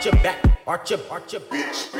[0.00, 1.94] arch your back, arch your, arch your, bitch,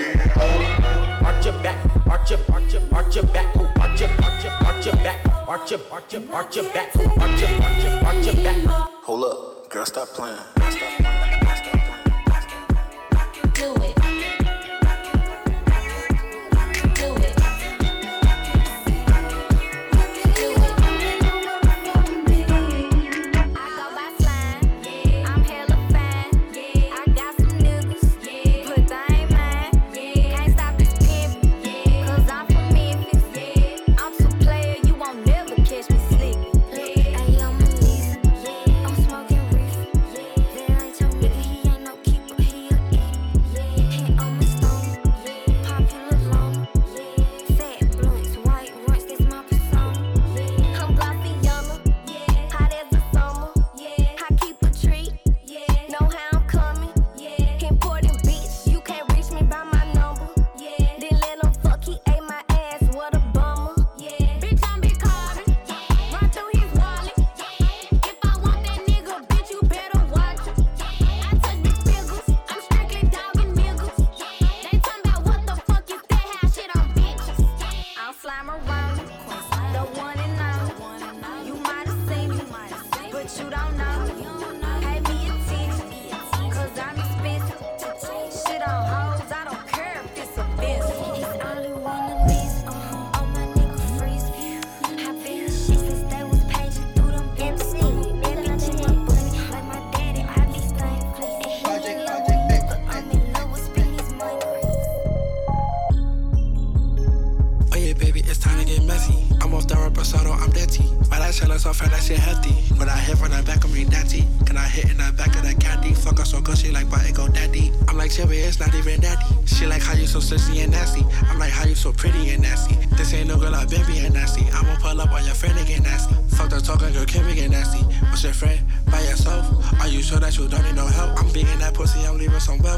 [1.22, 4.86] arch your back, arch your, arch your, arch your back, arch your, arch your, arch
[4.86, 8.36] your back, arch your, arch your, arch your back, arch your, arch your, arch your
[8.42, 8.56] back.
[9.04, 10.34] Hold up, girl, stop playing.
[10.34, 11.44] Stop playing.
[11.56, 11.84] Stop
[13.52, 13.52] playing.
[13.52, 13.99] Do it.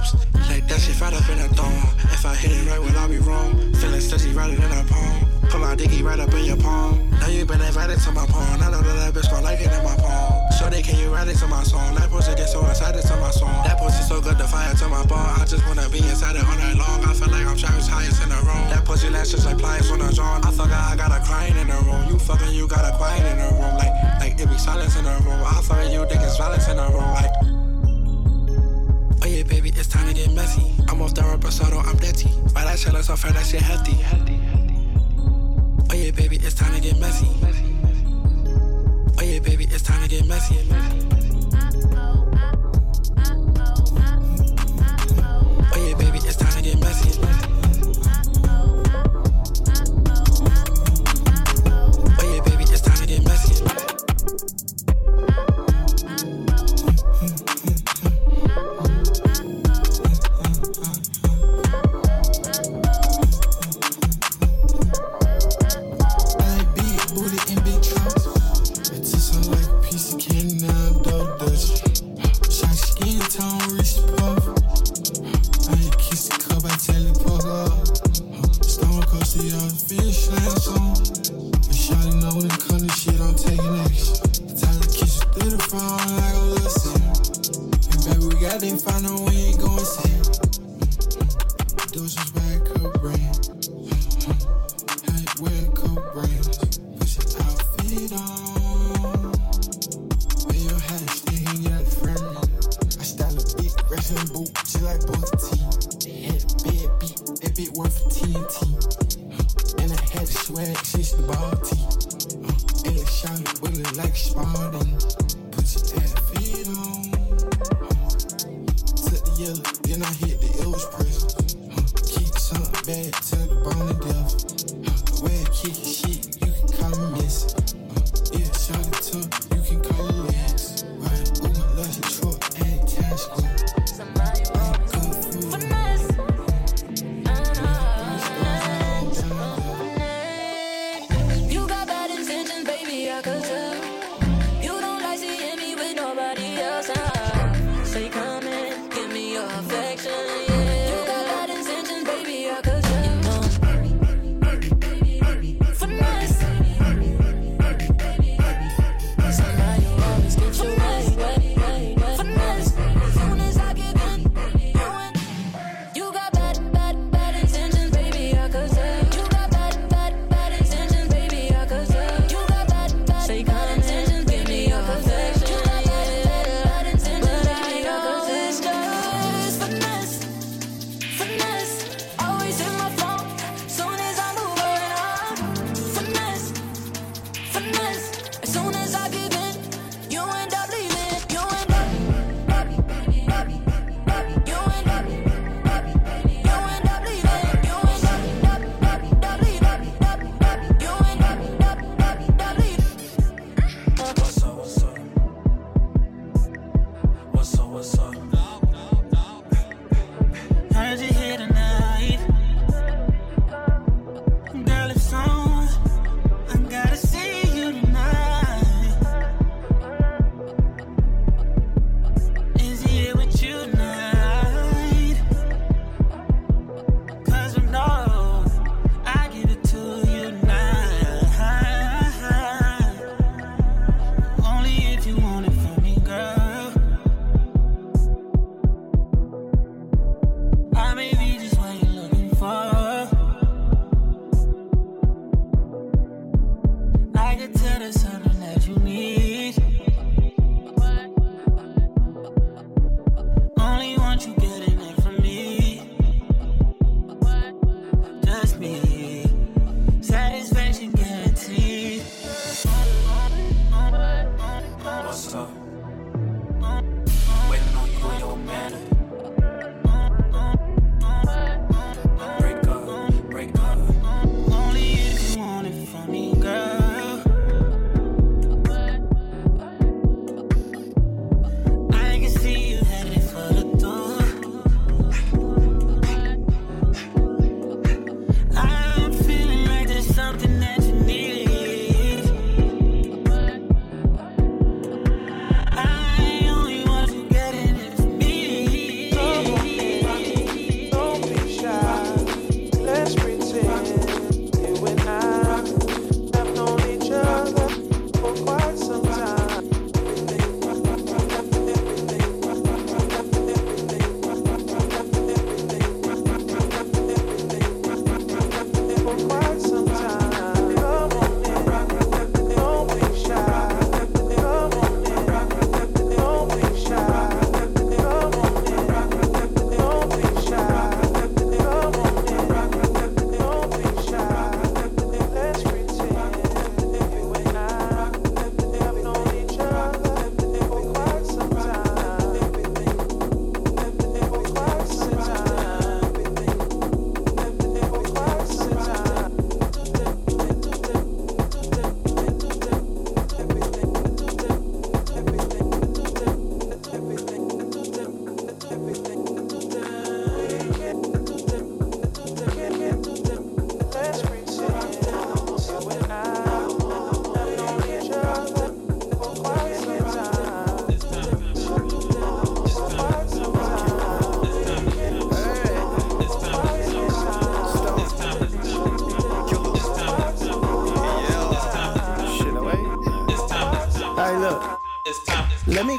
[0.03, 0.32] clubs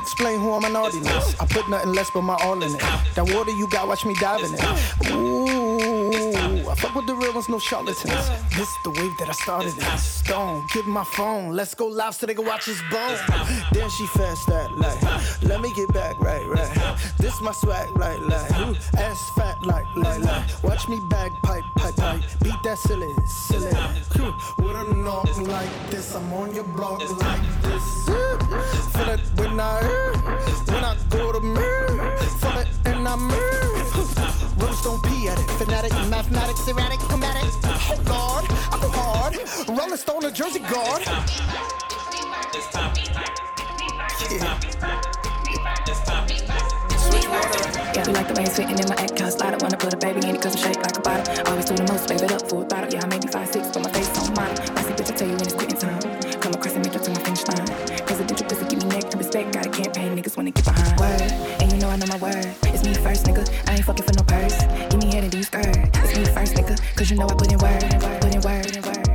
[0.03, 1.07] explain who I'm an audience.
[1.39, 2.81] I put nothing less but my all in it.
[3.15, 5.11] That water you got, watch me dive in it.
[5.11, 5.32] Ooh,
[7.43, 8.29] ones, no charlatans.
[8.55, 9.97] This the wave that I started in.
[9.97, 11.55] Stone, give my phone.
[11.55, 13.17] Let's go live so they can watch his bone.
[13.71, 16.97] Then she fast that like, let me get back right, right.
[17.17, 20.63] This my swag like, like, ooh, ass fat like, like, like.
[20.63, 22.21] Watch me bagpipe, pipe, pipe.
[22.41, 23.13] Beat that silly,
[23.47, 23.71] silly.
[24.57, 27.83] With a knock like this, I'm on your block like this.
[28.93, 29.81] Feel it when I,
[30.67, 31.61] when I go to me.
[32.39, 33.82] Feel it and I move.
[34.57, 35.49] Rose don't pee at it.
[35.57, 37.49] Fanatic, mathematics, erratic, combatic.
[37.65, 39.37] Oh God, I go hard.
[39.69, 41.03] Rolling Stone, a Jersey guard.
[47.95, 49.61] Yeah, we like the way it's fitting in my act, can't slide it.
[49.61, 51.47] Wanna put a baby in it, cause I'm shaped like a bottle.
[51.47, 52.89] Always do the most, baby, it up for a bottle.
[52.91, 54.57] Yeah, I made me five, six, but my face on model.
[54.77, 56.01] I see bitch, I tell you when it's quitting time.
[56.41, 57.67] Come across and make it to my finish line.
[58.05, 59.53] Presidential pussy, give me neck to respect.
[59.53, 60.99] Got a campaign, niggas wanna get behind.
[60.99, 61.62] Word, and you know
[61.93, 62.55] I know my word.
[62.63, 63.47] It's me first, nigga.
[63.69, 64.59] I ain't fucking for no purse.
[64.89, 65.67] Give me head and you skirt.
[65.67, 66.75] It's me first, nigga.
[66.95, 67.81] Cause you know I put in word,
[68.19, 69.12] put in word, put in word.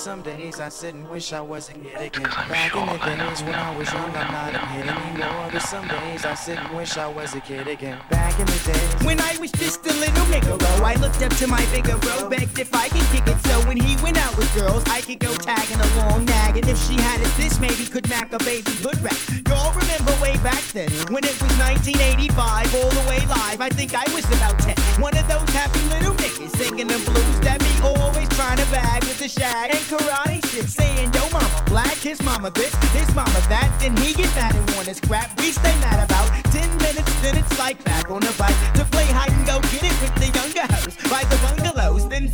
[0.00, 2.22] Some days I sit and wish I was a kid again.
[2.48, 5.50] Back in the days when I was young, I'm not a kid anymore.
[5.52, 7.98] But some days I sit and wish I was a kid again.
[8.08, 9.04] Back in the days.
[9.04, 12.30] When I was just a little nigga, bro, I looked up to my bigger bro,
[12.30, 13.38] begged if I could kick it.
[13.44, 16.66] So when he went out with girls, I could go tagging along, nagging.
[16.66, 19.20] If she had it this, maybe could mac a baby hood rat.
[19.48, 23.60] Y'all remember way back then, when it was 1985, all the way live.
[23.60, 24.80] I think I was about 10.
[24.96, 29.04] One of those happy little niggas singing the blues that be always trying to bag
[29.04, 33.40] with the shag and karate shit, saying yo mama black, his mama this, his mama
[33.50, 33.68] that.
[33.80, 35.28] Then he get mad and want his crap.
[35.40, 39.06] We stay mad about ten minutes, then it's like back on the bike to play
[39.06, 41.79] hide and go get it with the younger hoes by the bungalow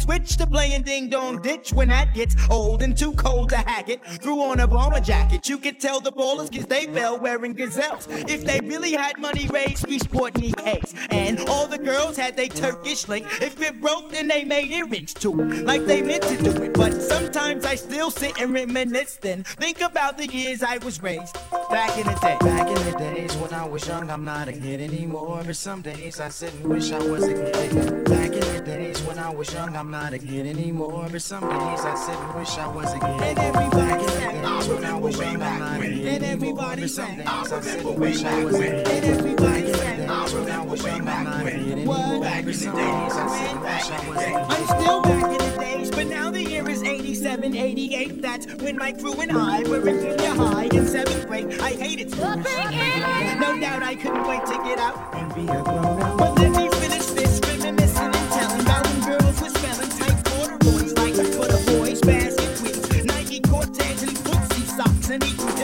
[0.07, 3.89] switch to playing ding dong ditch when that gets old and too cold to hack
[3.89, 4.05] it.
[4.23, 5.49] Threw on a bomber jacket.
[5.49, 8.07] You could tell the ballers cause they fell wearing gazelles.
[8.09, 10.95] If they really had money raised, we sport cakes.
[11.11, 13.27] And all the girls had they Turkish link.
[13.43, 15.33] If it broke, then they made earrings too.
[15.33, 16.75] Like they meant to do it.
[16.75, 19.45] But sometimes I still sit and reminisce then.
[19.45, 21.37] Think about the years I was raised
[21.71, 22.37] back in the day.
[22.41, 25.43] Back in the days when I was young, I'm not a kid anymore.
[25.45, 28.05] But some days I sit and wish I was a kid.
[28.05, 31.09] Back in the days when I was young, I'm not a kid anymore.
[31.11, 33.21] But some days I sit and wish I was a kid.
[33.23, 36.09] And everybody Back in the days when I was young, I'm not a kid And
[36.09, 36.33] anymore.
[36.33, 37.17] everybody But some sang.
[37.19, 38.87] days I sit and wish I was a kid.
[38.89, 39.97] And everybody sang.
[40.07, 41.97] Days when I was young, I'm not a kid anymore.
[41.97, 44.35] But some days I sit and wish I was a kid.
[44.37, 48.23] I'm still back in the days, but now the year is 87, 88.
[48.23, 51.61] That's when my crew and I were in junior high in seventh grade.
[51.61, 52.37] I hated school.
[52.37, 55.96] No doubt I couldn't wait to get out and be a grown
[65.19, 65.56] Footsie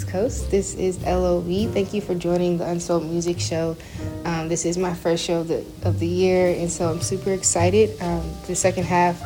[0.00, 0.50] East Coast.
[0.50, 1.72] This is LOV.
[1.74, 3.76] Thank you for joining the Unsold Music Show.
[4.24, 7.32] Um, this is my first show of the, of the year, and so I'm super
[7.32, 8.00] excited.
[8.00, 9.20] Um, the second half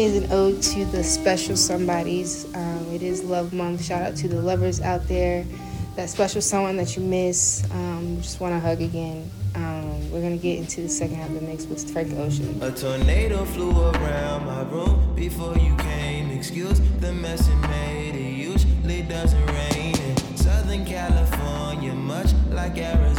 [0.00, 2.52] is an ode to the special somebodies.
[2.56, 3.84] Um, it is Love Month.
[3.84, 5.44] Shout out to the lovers out there.
[5.94, 7.64] That special someone that you miss.
[7.70, 9.30] Um, just want to hug again.
[9.54, 12.60] Um, we're gonna get into the second half of the mix with Frank Ocean.
[12.62, 16.30] A tornado flew around my room before you came.
[16.30, 18.16] Excuse the mess it made.
[18.16, 19.75] It usually doesn't rain in
[20.76, 23.15] Southern California, much like Arizona.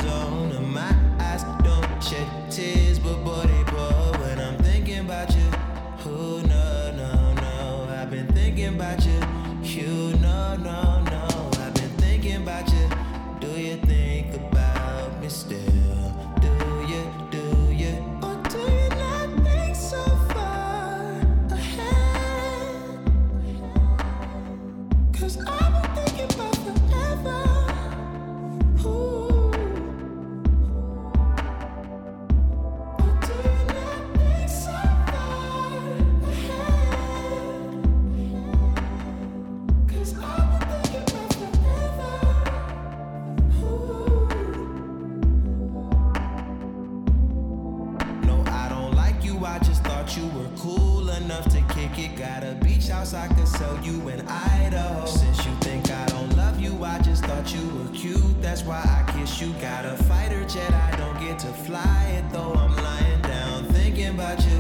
[59.39, 59.53] You.
[59.61, 62.53] Got a fighter jet, I don't get to fly it though.
[62.53, 64.59] I'm lying down thinking about you.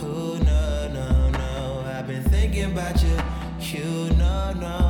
[0.00, 1.84] Who no no no?
[1.86, 3.18] I've been thinking about you.
[3.60, 4.83] You no no.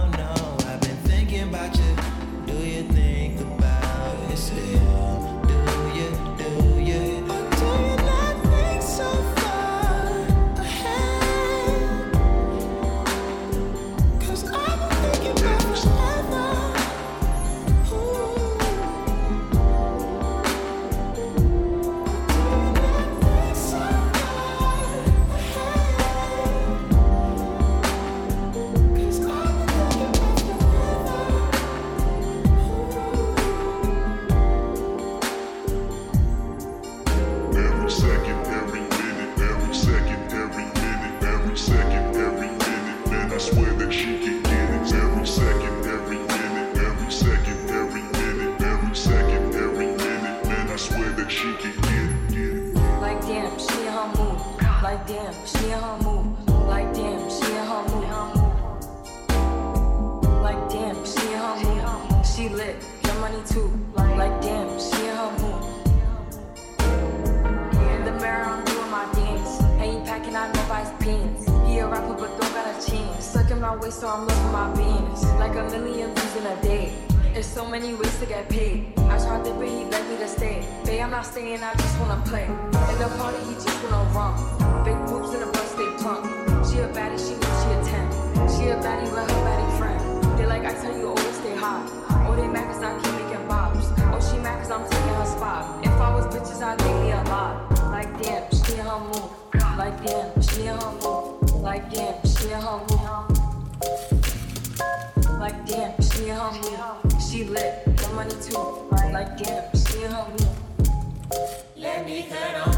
[107.55, 110.47] Let the money through like damn she hungry
[111.77, 112.74] let me cut on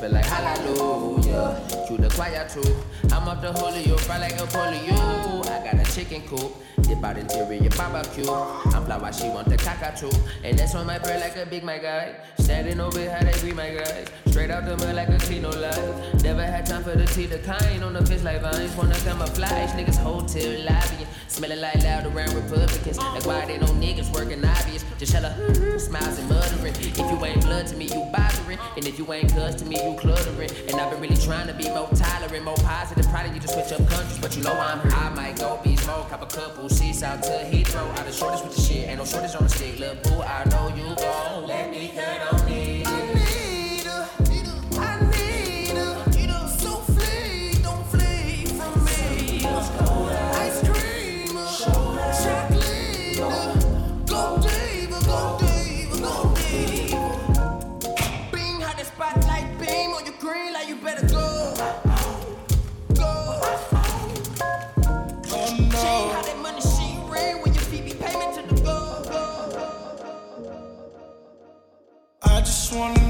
[0.00, 1.60] feel like hallelujah.
[1.86, 2.74] Through the choir too.
[3.12, 5.46] I'm up the holy you, fry like a polio.
[5.46, 6.52] I got a chicken coop.
[6.82, 8.30] Dip out interior barbecue.
[8.30, 10.10] I'm fly while she want the cockatoo.
[10.42, 12.14] And that's on my bird like a big my guy.
[12.38, 14.08] Standing over how they be my guys.
[14.26, 16.22] Straight out the mud like a Tino life.
[16.22, 18.74] Never had time for the tea to kind on the fish like vines.
[18.76, 21.06] Wanna camouflage, niggas hotel lobbying.
[21.28, 22.96] Smelling like loud around Republicans.
[22.96, 24.84] That's why they know niggas working obvious.
[24.98, 26.74] Just hella mm-hmm, smiles and muttering.
[26.74, 28.58] If you ain't blood to me, you bothering.
[28.76, 30.50] And if you ain't cuz to me, you cluttering.
[30.68, 32.99] And I've been really trying to be more tolerant, more positive.
[33.08, 34.96] Probably you just switch up countries, but you know I'm hurt.
[34.96, 37.88] I might go be smoke, cop a couple seats out to Heathrow.
[37.98, 39.78] Out the shortest with the shit, ain't no shortage on the stick.
[39.78, 42.69] Look, boo, I know you gon' let me cut on me.
[72.80, 73.09] All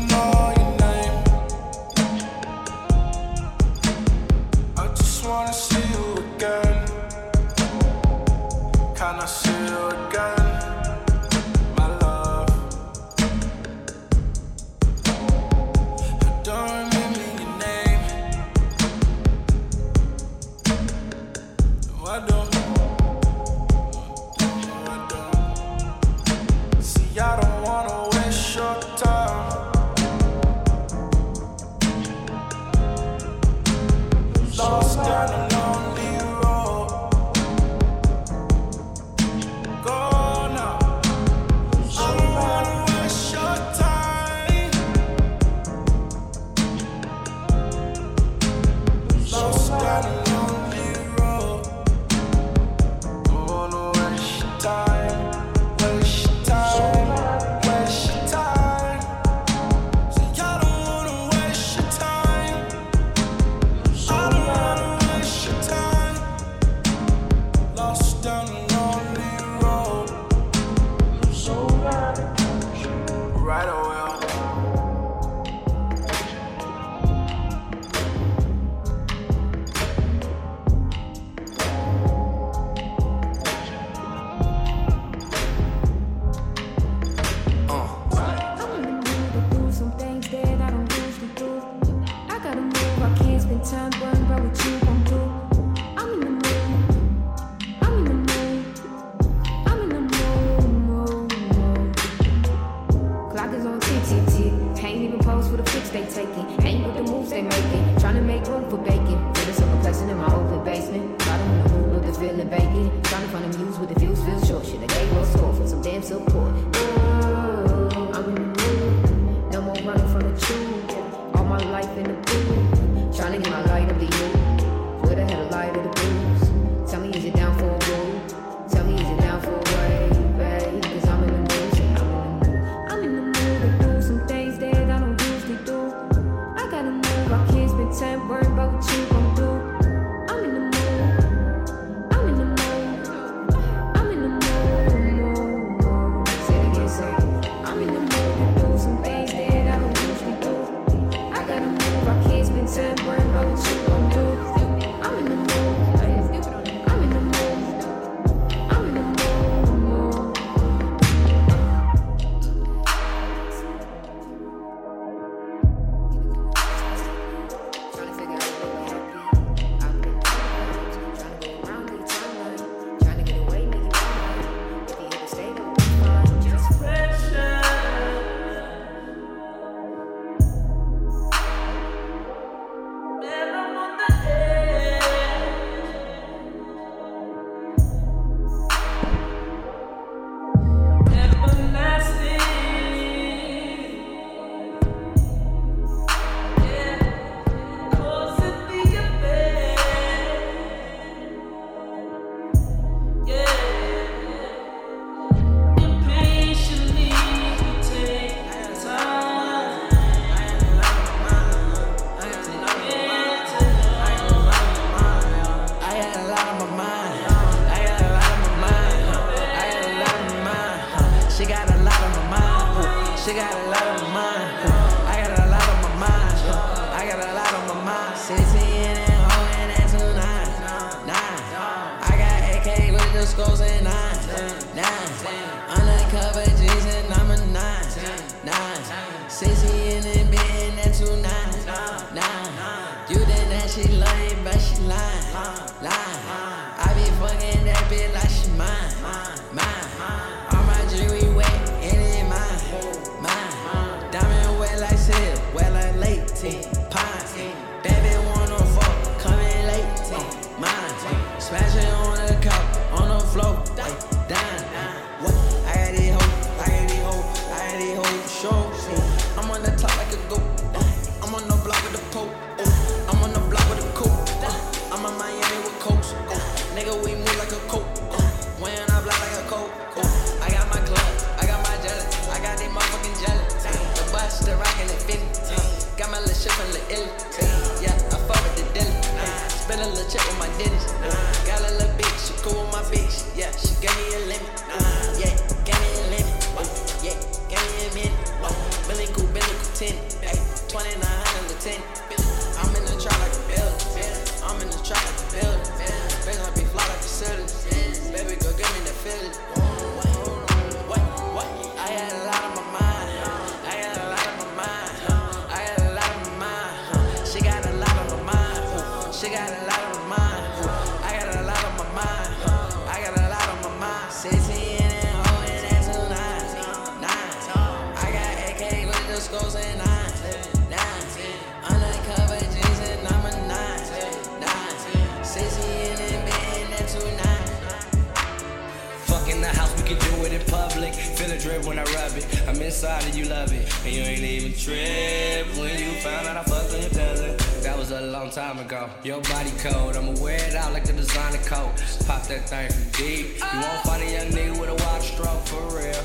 [339.91, 340.95] can do it in public.
[340.95, 342.27] Feel the drip when I rub it.
[342.47, 343.67] I'm inside and you love it.
[343.85, 347.37] And you ain't even trip when you found out I fucked on your cousin.
[347.63, 348.89] That was a long time ago.
[349.03, 351.73] Your body cold, I'ma wear it out like a designer coat.
[352.07, 353.39] Pop that thing from deep.
[353.39, 356.05] You won't find a young nigga with a wild stroke for real.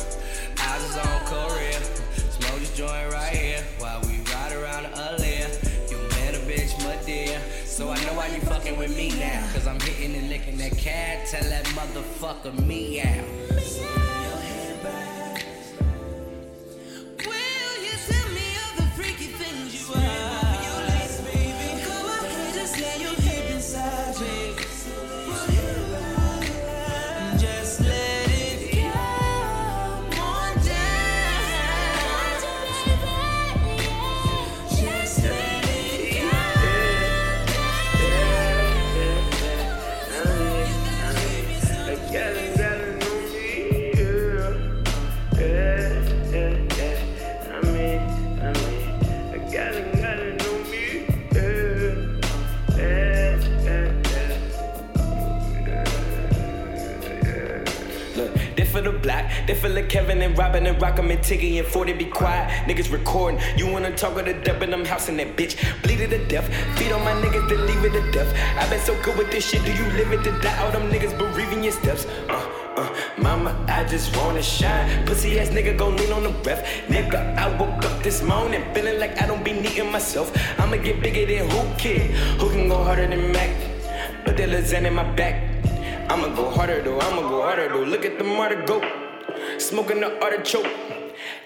[0.60, 1.80] Eyes is on Korea.
[2.32, 3.64] Smoke this joint right here
[8.66, 9.48] fucking with me now.
[9.54, 11.28] Cause I'm hitting and licking that cat.
[11.28, 13.95] Tell that motherfucker me out.
[59.06, 62.50] Block, they feel like Kevin and Robin and Rock'em and Tiggy and 40 be quiet.
[62.68, 65.54] Niggas recording, you wanna talk with the dub and I'm housing that bitch.
[65.84, 66.48] Bleed it to death,
[66.78, 68.32] feed on my niggas to leave it to death.
[68.58, 70.58] i been so good with this shit, do you live it to die?
[70.64, 72.06] All them niggas bereaving your steps.
[72.28, 75.06] Uh, uh, mama, I just wanna shine.
[75.06, 76.66] Pussy ass nigga gon' lean on the ref.
[76.88, 80.28] Nigga, I woke up this morning feeling like I don't be needing myself.
[80.60, 82.12] I'ma get bigger than who kid?
[82.40, 83.52] Who can go harder than Mac?
[84.26, 85.55] Put that lasagna in my back.
[86.10, 87.84] I'ma go harder though, I'ma go harder though.
[87.84, 88.82] Look at the martyr go.
[89.58, 90.68] Smoking the artichoke.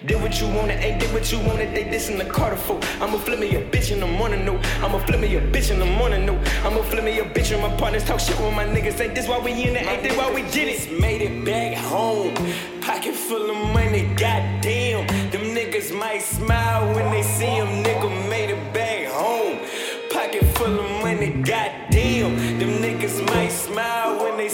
[0.06, 1.76] Did what you wanted, ain't did what you wanted.
[1.76, 2.84] They dissing the Carter folk.
[3.02, 4.58] I'ma flip me a bitch in the morning, no.
[4.84, 6.36] I'ma flip me a bitch in the morning, no.
[6.64, 9.00] I'ma flip me a bitch when my partners talk shit with my niggas.
[9.00, 9.86] Ain't this why we in it?
[9.86, 11.00] Ain't this why we did it?
[11.00, 12.34] Made it back home.
[12.82, 15.08] Pocket full of money, goddamn.
[15.32, 17.84] Them niggas might smile when they see him.
[17.84, 19.60] Nigga made it back home.
[20.12, 21.89] Pocket full of money, goddamn.
[22.00, 24.48] Them niggas might smile when they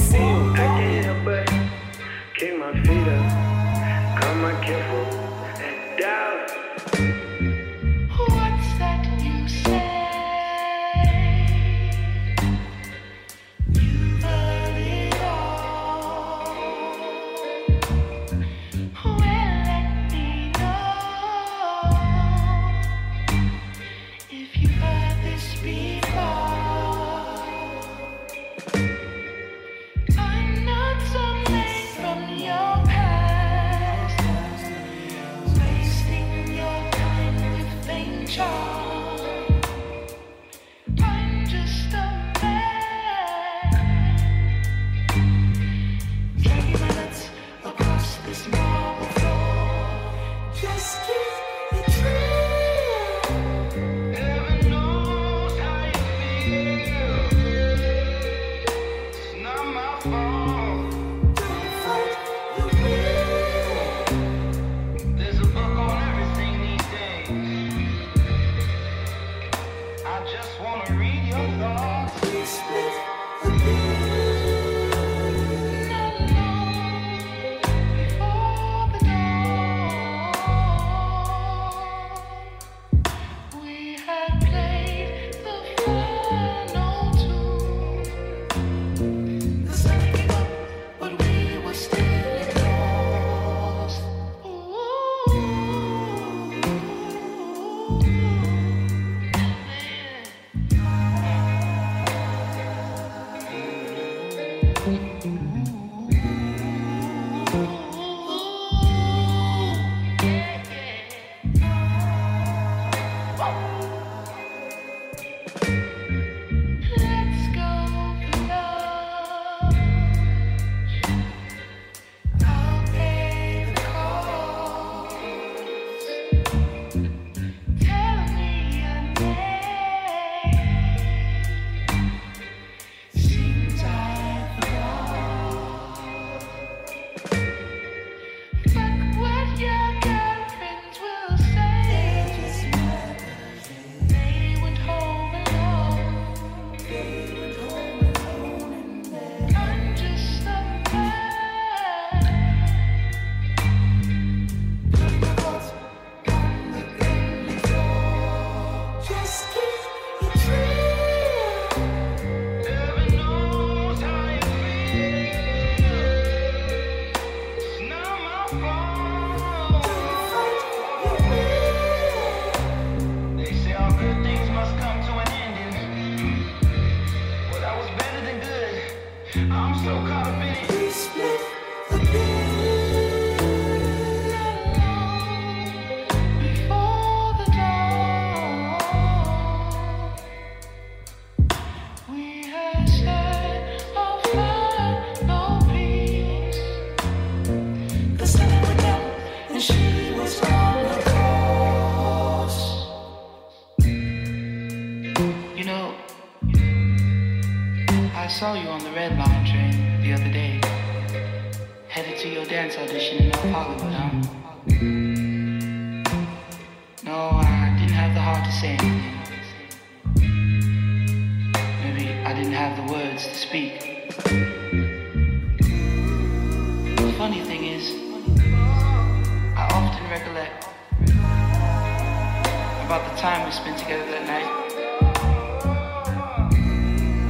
[232.86, 234.46] about the time we spent together that night.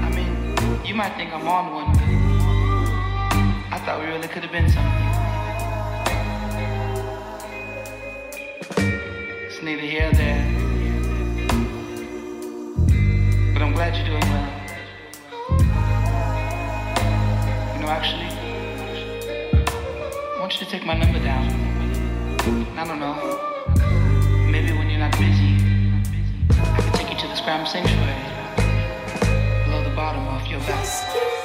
[0.04, 2.02] I mean, you might think I'm on one, but
[3.74, 4.92] I thought we really could have been something.
[9.46, 10.44] It's neither here nor there.
[13.54, 14.50] But I'm glad you're doing well.
[17.74, 18.28] You know, actually,
[20.36, 21.48] I want you to take my number down.
[22.78, 23.55] I don't know.
[27.46, 28.24] Instagram sanctuary
[29.66, 31.45] below the bottom of your back.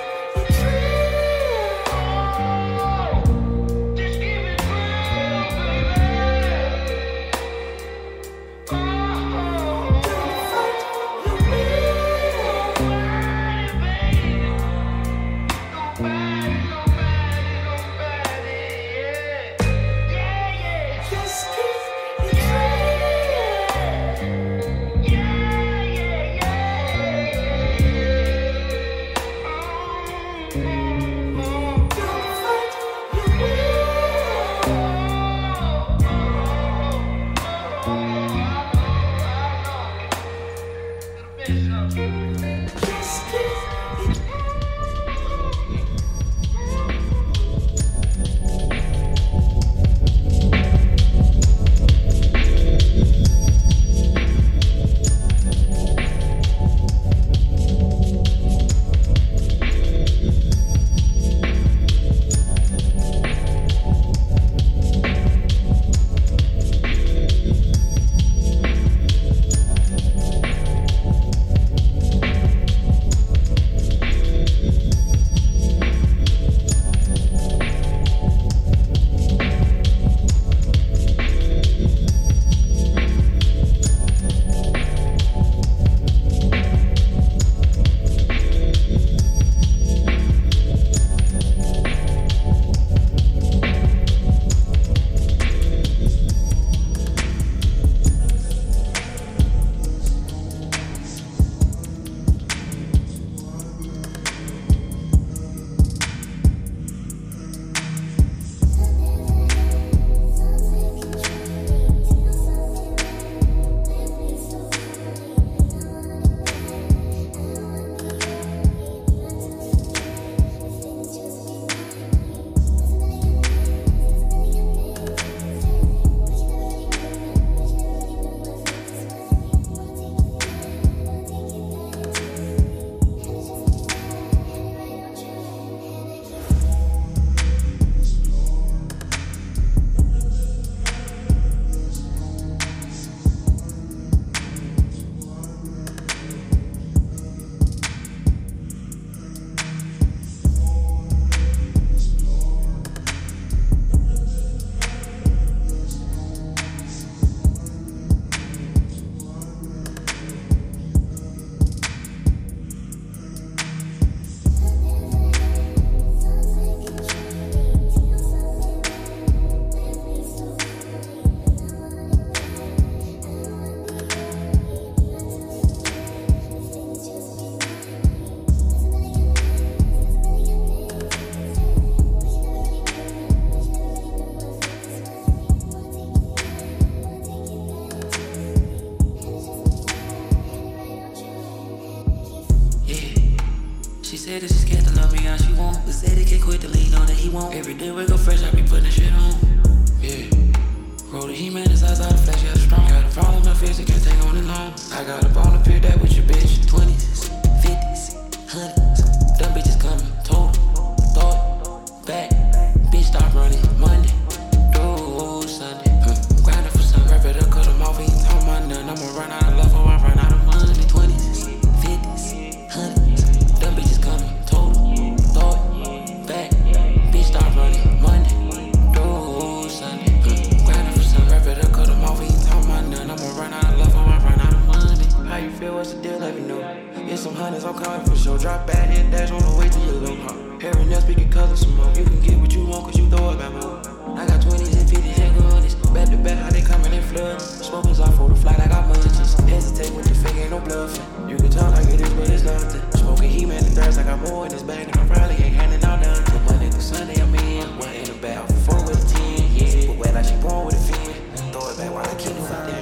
[237.50, 238.38] hundreds, I'm coming for sure.
[238.38, 240.62] Drop back here, dash on the way to your little heart.
[240.62, 241.96] Harry now speaking colors some smoke.
[241.96, 243.78] You can get what you want, cause you throw it back more.
[244.16, 245.74] I got 20s and 50s and goodies.
[245.90, 247.66] Back to back, how they coming in floods.
[247.66, 249.34] Smokers off for the flight, I got munchies.
[249.48, 251.02] Hesitate with the fake ain't no bluffing.
[251.28, 252.82] You can talk like it is, but it's nothing.
[253.00, 255.56] Smoking heat, man the thirst I got more in this bag, and I probably ain't
[255.56, 256.22] handing out none.
[256.26, 257.66] But Monday through Sunday, I'm in.
[257.78, 258.38] What in the bag?
[258.38, 259.86] I'm four with a ten, yeah.
[259.88, 261.50] But where I she born with a fin.
[261.50, 262.80] Throw it back while I keep it out there.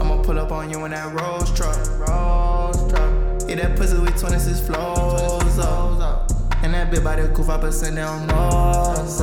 [0.00, 1.91] I'ma pull up on you in that Rolls truck.
[3.62, 6.32] That pussy with 26 flows up.
[6.64, 9.22] And that bitch by the goof, 5% down nose.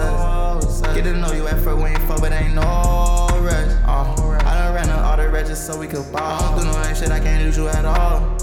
[0.96, 3.68] Get to know you at first, we ain't fuck, but ain't no rush.
[3.84, 4.16] Uh,
[4.46, 6.22] I done ran up all the registers so we could ball.
[6.22, 8.38] I don't do no that shit, I can't lose you at all.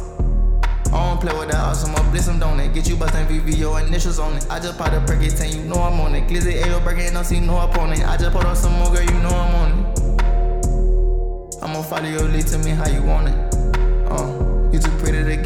[0.93, 2.75] I don't play with that awesome, I'ma bliss them, don't it?
[2.75, 4.47] Get you bustin' VV, your initials on it.
[4.51, 6.29] I just popped a perk, it's 10, you know I'm on it.
[6.29, 8.07] Glizzy, Burger, ain't no see no opponent.
[8.07, 9.87] I just put on some more, girl, you know I'm on it.
[11.63, 13.35] I'ma follow your lead to me how you want it.
[14.11, 14.46] Uh,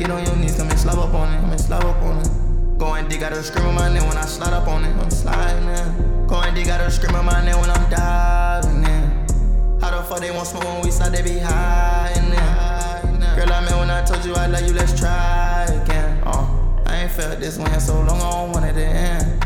[0.01, 2.21] get on your knees, come and slap up on it, come and slap up on
[2.21, 2.79] it.
[2.79, 5.69] Go and dig, gotta scream my name when I slide up on it, I'm sliding
[5.69, 6.27] in.
[6.27, 9.81] Go and dig, gotta scream my name when I'm diving in.
[9.81, 13.37] How the fuck they want smoke when we slide, they be high in there.
[13.37, 16.19] Girl, I meant when I told you I love you, let's try again.
[16.25, 16.49] Uh,
[16.87, 19.45] I ain't felt this one so long, I don't want it to end.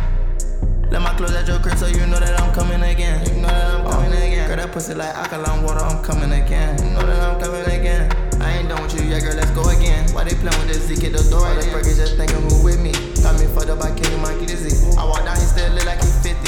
[0.93, 3.27] Let my clothes at your crib so you know that I'm coming again.
[3.27, 4.47] You know that I'm coming uh, again.
[4.47, 6.79] Girl, that pussy like alkaline water, I'm coming again.
[6.79, 8.24] You know that I'm coming again.
[8.55, 10.07] I ain't done with you, yeah, girl, let's go again.
[10.15, 12.63] Why they playing with this Z, get the door right The burgers just thinking who
[12.63, 12.95] with me.
[13.19, 14.71] Got me fucked up by Kenny my glizzy.
[14.95, 16.39] I walk down, he still look like he 50.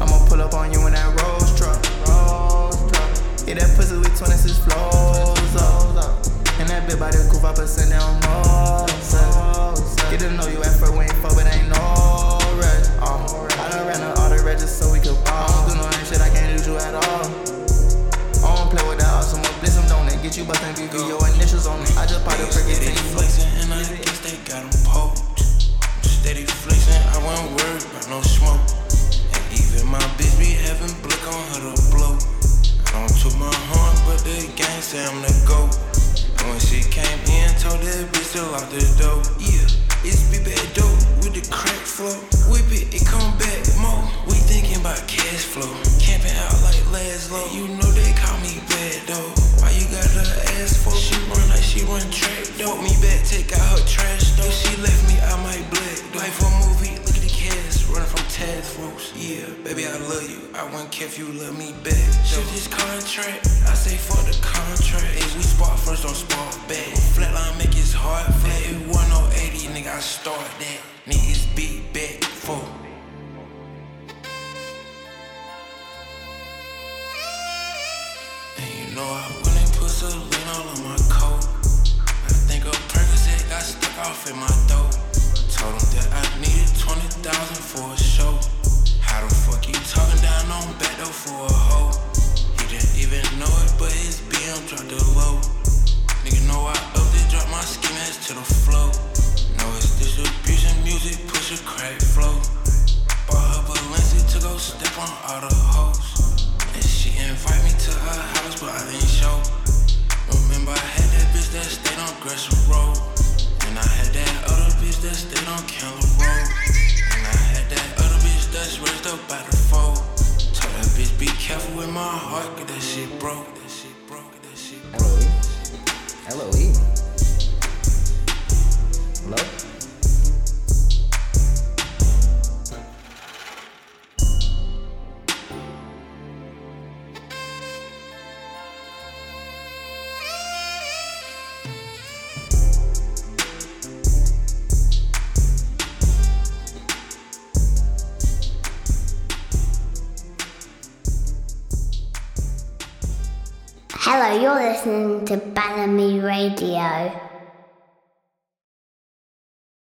[0.00, 1.76] I'ma pull up on you in that Rolls truck.
[2.08, 3.12] Rolls truck.
[3.44, 6.24] Hit that pussy with 26 flows up.
[6.56, 7.60] And that bitch by the goof, 5%
[7.92, 9.12] down nose.
[10.08, 11.84] Get to know you at first, we ain't fuck, but ain't no
[12.56, 12.88] rush.
[12.96, 13.20] Uh,
[13.60, 15.44] I done ran up all the registers so we could ball.
[15.44, 17.49] I don't do no that shit, I can't lose you at all.
[20.30, 21.90] Get you bustin' VV, your initials on it.
[21.98, 25.42] I just a prick, it's Steady flexing, and I guess they got them poked.
[26.06, 28.62] Steady flexing, I wasn't worried about no smoke.
[29.34, 32.14] And even my bitch be having blick on her to blow.
[32.14, 35.74] I don't took my horn, but the gang say I'm the GOAT.
[36.38, 39.18] And when she came in, told that bitch to lock the door.
[39.42, 39.66] Yeah,
[40.06, 42.16] it's be bad dope with the crack flow.
[42.50, 44.04] Whip it, it come back more.
[44.26, 45.70] We thinking about cash flow.
[46.00, 47.40] Camping out like Laszlo.
[47.52, 49.30] You know they call me bad though.
[49.60, 50.94] Why you got her ass for?
[50.96, 52.80] She run like she run track though.
[52.80, 54.48] Me back, take out her trash though.
[54.48, 55.98] If she left me, I might black.
[56.16, 56.96] Life a movie,
[57.40, 57.88] cast.
[57.88, 59.12] Running from task force.
[59.16, 60.40] Yeah, baby, I love you.
[60.54, 62.10] I wouldn't care if you love me back.
[62.24, 63.48] Shoot this contract.
[63.66, 65.10] I say fuck the contract.
[65.16, 66.92] Hey, we spot first, don't spot back.
[67.16, 68.60] Flatline make his heart flat.
[68.68, 70.80] It 180, nigga, I start that.
[71.06, 71.79] Niggas beat